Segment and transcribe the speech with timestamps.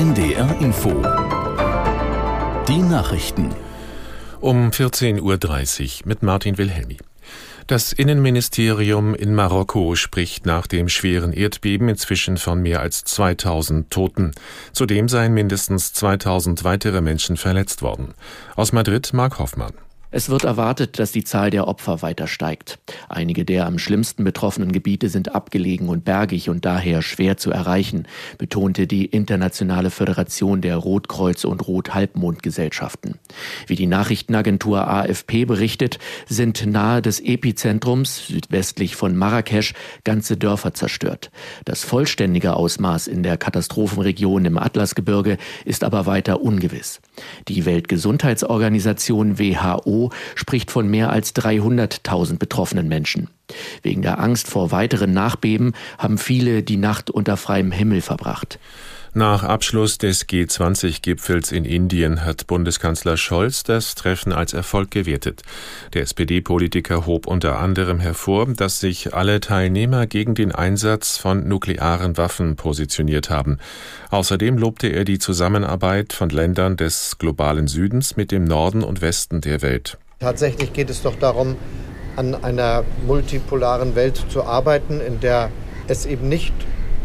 [0.00, 0.88] NDR Info.
[2.66, 3.54] Die Nachrichten.
[4.40, 6.96] Um 14.30 Uhr mit Martin Wilhelmi.
[7.66, 14.30] Das Innenministerium in Marokko spricht nach dem schweren Erdbeben inzwischen von mehr als 2000 Toten.
[14.72, 18.14] Zudem seien mindestens 2000 weitere Menschen verletzt worden.
[18.56, 19.74] Aus Madrid Mark Hoffmann.
[20.12, 22.80] Es wird erwartet, dass die Zahl der Opfer weiter steigt.
[23.08, 28.08] Einige der am schlimmsten betroffenen Gebiete sind abgelegen und bergig und daher schwer zu erreichen,
[28.36, 33.18] betonte die Internationale Föderation der Rotkreuz- und Rothalbmondgesellschaften.
[33.68, 41.30] Wie die Nachrichtenagentur AFP berichtet, sind nahe des Epizentrums, südwestlich von Marrakesch, ganze Dörfer zerstört.
[41.64, 47.00] Das vollständige Ausmaß in der Katastrophenregion im Atlasgebirge ist aber weiter ungewiss.
[47.46, 49.99] Die Weltgesundheitsorganisation WHO
[50.34, 53.28] spricht von mehr als 300.000 betroffenen Menschen.
[53.82, 58.58] Wegen der Angst vor weiteren Nachbeben haben viele die Nacht unter freiem Himmel verbracht.
[59.12, 65.42] Nach Abschluss des G20-Gipfels in Indien hat Bundeskanzler Scholz das Treffen als Erfolg gewertet.
[65.94, 72.18] Der SPD-Politiker hob unter anderem hervor, dass sich alle Teilnehmer gegen den Einsatz von nuklearen
[72.18, 73.58] Waffen positioniert haben.
[74.10, 79.40] Außerdem lobte er die Zusammenarbeit von Ländern des globalen Südens mit dem Norden und Westen
[79.40, 79.98] der Welt.
[80.20, 81.56] Tatsächlich geht es doch darum,
[82.14, 85.50] an einer multipolaren Welt zu arbeiten, in der
[85.88, 86.54] es eben nicht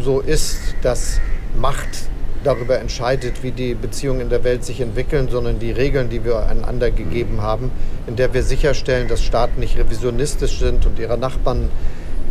[0.00, 1.20] so ist, dass
[1.56, 2.08] Macht
[2.44, 6.46] darüber entscheidet, wie die Beziehungen in der Welt sich entwickeln, sondern die Regeln, die wir
[6.46, 7.70] einander gegeben haben,
[8.06, 11.68] in der wir sicherstellen, dass Staaten nicht revisionistisch sind und ihre Nachbarn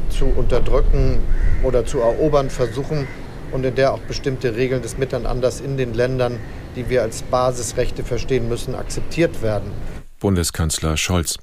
[0.10, 1.20] zu unterdrücken
[1.64, 3.08] oder zu erobern versuchen
[3.52, 6.40] und in der auch bestimmte Regeln des Miteinanders in den Ländern,
[6.76, 9.72] die wir als Basisrechte verstehen müssen, akzeptiert werden.
[10.20, 11.38] Bundeskanzler Scholz.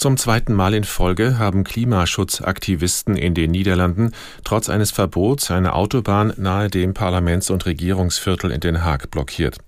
[0.00, 4.12] Zum zweiten Mal in Folge haben Klimaschutzaktivisten in den Niederlanden
[4.44, 9.58] trotz eines Verbots eine Autobahn nahe dem Parlaments- und Regierungsviertel in Den Haag blockiert.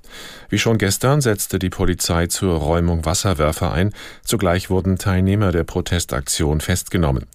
[0.49, 3.93] Wie schon gestern setzte die Polizei zur Räumung Wasserwerfer ein.
[4.25, 7.27] Zugleich wurden Teilnehmer der Protestaktion festgenommen.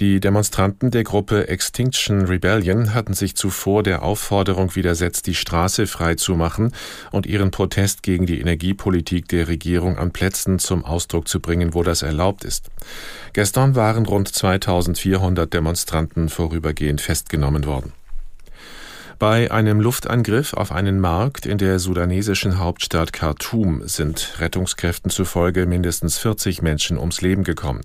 [0.00, 6.72] Die Demonstranten der Gruppe Extinction Rebellion hatten sich zuvor der Aufforderung widersetzt, die Straße freizumachen
[7.12, 11.84] und ihren Protest gegen die Energiepolitik der Regierung an Plätzen zum Ausdruck zu bringen, wo
[11.84, 12.70] das erlaubt ist.
[13.34, 17.92] Gestern waren rund 2400 Demonstranten vorübergehend festgenommen worden.
[19.18, 26.18] Bei einem Luftangriff auf einen Markt in der sudanesischen Hauptstadt Khartoum sind Rettungskräften zufolge mindestens
[26.18, 27.82] 40 Menschen ums Leben gekommen.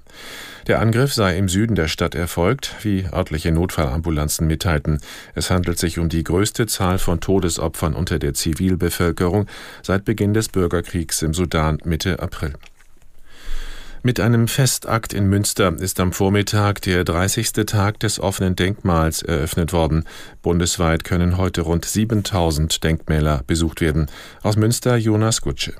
[0.65, 4.99] Der Angriff sei im Süden der Stadt erfolgt, wie örtliche Notfallambulanzen mitteilten.
[5.35, 9.45] Es handelt sich um die größte Zahl von Todesopfern unter der Zivilbevölkerung
[9.83, 12.53] seit Beginn des Bürgerkriegs im Sudan Mitte April.
[14.01, 17.51] Mit einem Festakt in Münster ist am Vormittag der 30.
[17.65, 20.05] Tag des offenen Denkmals eröffnet worden.
[20.41, 24.07] Bundesweit können heute rund 7000 Denkmäler besucht werden.
[24.41, 25.73] Aus Münster Jonas Gutsche.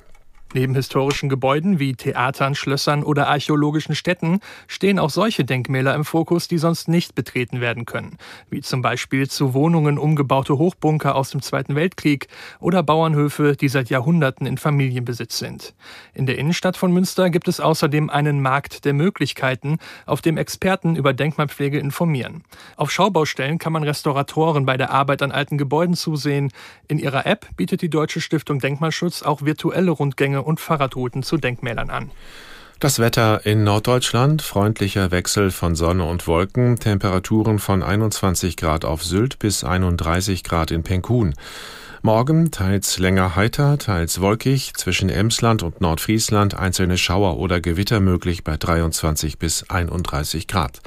[0.55, 6.47] Neben historischen Gebäuden wie Theatern, Schlössern oder archäologischen Städten stehen auch solche Denkmäler im Fokus,
[6.47, 8.17] die sonst nicht betreten werden können,
[8.49, 13.91] wie zum Beispiel zu Wohnungen umgebaute Hochbunker aus dem Zweiten Weltkrieg oder Bauernhöfe, die seit
[13.91, 15.75] Jahrhunderten in Familienbesitz sind.
[16.15, 19.77] In der Innenstadt von Münster gibt es außerdem einen Markt der Möglichkeiten,
[20.07, 22.43] auf dem Experten über Denkmalpflege informieren.
[22.75, 26.51] Auf Schaubaustellen kann man Restauratoren bei der Arbeit an alten Gebäuden zusehen.
[26.87, 31.89] In ihrer App bietet die Deutsche Stiftung Denkmalschutz auch virtuelle Rundgänge und Fahrradrouten zu Denkmälern
[31.89, 32.11] an.
[32.79, 39.03] Das Wetter in Norddeutschland, freundlicher Wechsel von Sonne und Wolken, Temperaturen von 21 Grad auf
[39.03, 41.33] Sylt bis 31 Grad in Penkun.
[42.01, 48.45] Morgen teils länger heiter, teils wolkig, zwischen Emsland und Nordfriesland einzelne Schauer oder Gewitter möglich
[48.45, 50.79] bei 23 bis 31 Grad.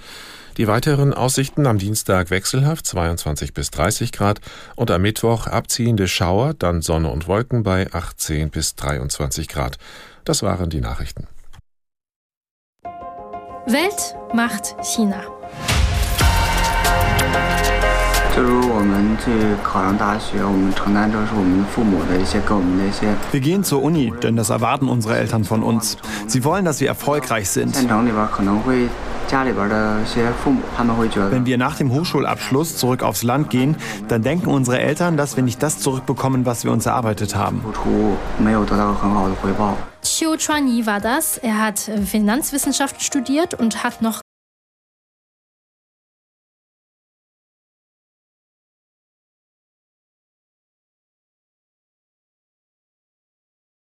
[0.58, 4.40] Die weiteren Aussichten am Dienstag wechselhaft 22 bis 30 Grad
[4.76, 9.78] und am Mittwoch abziehende Schauer, dann Sonne und Wolken bei 18 bis 23 Grad.
[10.24, 11.26] Das waren die Nachrichten.
[13.66, 15.22] Welt macht China.
[23.30, 25.96] Wir gehen zur Uni, denn das erwarten unsere Eltern von uns.
[26.26, 27.76] Sie wollen, dass wir erfolgreich sind.
[31.30, 33.76] Wenn wir nach dem Hochschulabschluss zurück aufs Land gehen,
[34.08, 37.62] dann denken unsere Eltern, dass wir nicht das zurückbekommen, was wir uns erarbeitet haben.
[40.02, 41.38] Xiu Chuanyi war das.
[41.38, 44.21] Er hat Finanzwissenschaften studiert und hat noch